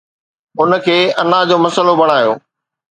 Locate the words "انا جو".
1.25-1.57